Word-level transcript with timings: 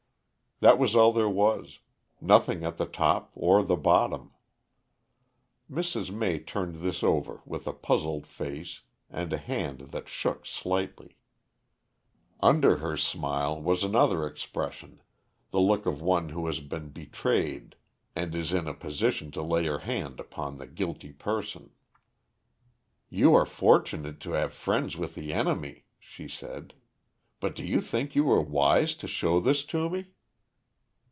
That 0.63 0.77
was 0.77 0.95
all 0.95 1.11
there 1.11 1.27
was; 1.27 1.79
nothing 2.21 2.63
at 2.63 2.77
the 2.77 2.85
top 2.85 3.31
or 3.33 3.63
the 3.63 3.75
bottom. 3.75 4.31
Mrs. 5.71 6.11
May 6.11 6.37
turned 6.37 6.81
this 6.81 7.01
over 7.01 7.41
with 7.47 7.65
a 7.65 7.73
puzzled 7.73 8.27
face 8.27 8.81
and 9.09 9.33
a 9.33 9.39
hand 9.39 9.89
that 9.89 10.07
shook 10.07 10.45
slightly. 10.45 11.17
Under 12.41 12.77
her 12.77 12.95
smile 12.95 13.59
was 13.59 13.83
another 13.83 14.27
expression, 14.27 15.01
the 15.49 15.59
look 15.59 15.87
of 15.87 15.99
one 15.99 16.29
who 16.29 16.45
has 16.45 16.59
been 16.59 16.89
betrayed 16.89 17.75
and 18.15 18.35
is 18.35 18.53
in 18.53 18.67
a 18.67 18.75
position 18.75 19.31
to 19.31 19.41
lay 19.41 19.65
her 19.65 19.79
hand 19.79 20.19
upon 20.19 20.59
the 20.59 20.67
guilty 20.67 21.11
person. 21.11 21.71
"You 23.09 23.33
are 23.33 23.47
fortunate 23.47 24.19
to 24.19 24.33
have 24.33 24.53
friends 24.53 24.95
with 24.95 25.15
the 25.15 25.33
enemy," 25.33 25.85
she 25.97 26.27
said. 26.27 26.75
"But 27.39 27.55
do 27.55 27.65
you 27.65 27.81
think 27.81 28.13
you 28.13 28.25
were 28.25 28.43
wise 28.43 28.95
to 28.97 29.07
show 29.07 29.39
this 29.39 29.65
to 29.65 29.89
me?" 29.89 30.09